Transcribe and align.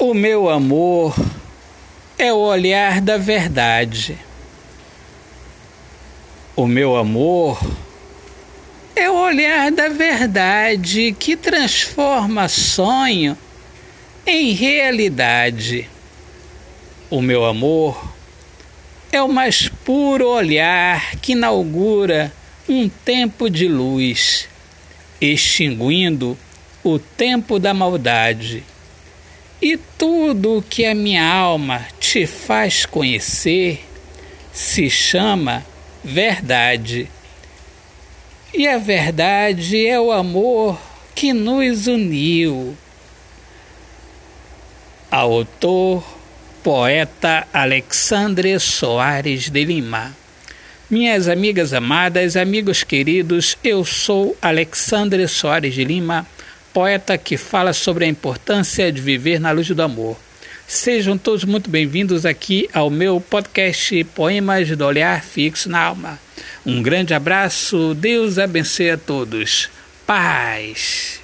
O 0.00 0.14
meu 0.14 0.48
amor 0.48 1.12
é 2.16 2.32
o 2.32 2.36
olhar 2.36 3.00
da 3.00 3.18
verdade. 3.18 4.16
O 6.54 6.68
meu 6.68 6.94
amor 6.94 7.60
é 8.94 9.10
o 9.10 9.14
olhar 9.16 9.72
da 9.72 9.88
verdade 9.88 11.16
que 11.18 11.36
transforma 11.36 12.46
sonho 12.46 13.36
em 14.24 14.52
realidade. 14.52 15.90
O 17.10 17.20
meu 17.20 17.44
amor 17.44 18.00
é 19.10 19.20
o 19.20 19.26
mais 19.26 19.68
puro 19.84 20.28
olhar 20.28 21.16
que 21.16 21.32
inaugura 21.32 22.32
um 22.68 22.88
tempo 22.88 23.50
de 23.50 23.66
luz, 23.66 24.48
extinguindo 25.20 26.38
o 26.84 27.00
tempo 27.00 27.58
da 27.58 27.74
maldade 27.74 28.62
e 29.60 29.76
tudo 29.76 30.58
o 30.58 30.62
que 30.62 30.84
a 30.84 30.94
minha 30.94 31.24
alma 31.24 31.86
te 31.98 32.26
faz 32.26 32.86
conhecer 32.86 33.84
se 34.52 34.88
chama 34.88 35.64
verdade. 36.02 37.10
E 38.54 38.66
a 38.66 38.78
verdade 38.78 39.86
é 39.86 40.00
o 40.00 40.10
amor 40.10 40.80
que 41.14 41.32
nos 41.32 41.86
uniu. 41.86 42.76
Autor, 45.10 46.04
poeta 46.62 47.46
Alexandre 47.52 48.58
Soares 48.58 49.50
de 49.50 49.64
Lima. 49.64 50.16
Minhas 50.88 51.28
amigas 51.28 51.74
amadas, 51.74 52.36
amigos 52.36 52.82
queridos, 52.82 53.58
eu 53.62 53.84
sou 53.84 54.36
Alexandre 54.40 55.26
Soares 55.28 55.74
de 55.74 55.84
Lima 55.84 56.26
poeta 56.78 57.18
que 57.18 57.36
fala 57.36 57.72
sobre 57.72 58.04
a 58.04 58.08
importância 58.08 58.92
de 58.92 59.00
viver 59.00 59.40
na 59.40 59.50
luz 59.50 59.66
do 59.68 59.82
amor. 59.82 60.16
Sejam 60.64 61.18
todos 61.18 61.42
muito 61.42 61.68
bem-vindos 61.68 62.24
aqui 62.24 62.68
ao 62.72 62.88
meu 62.88 63.20
podcast 63.20 64.04
Poemas 64.14 64.68
do 64.76 64.86
Olhar 64.86 65.20
Fixo 65.20 65.68
na 65.68 65.82
Alma. 65.82 66.20
Um 66.64 66.80
grande 66.80 67.12
abraço, 67.12 67.94
Deus 67.94 68.38
abençoe 68.38 68.90
a 68.90 68.96
todos. 68.96 69.68
Paz. 70.06 71.20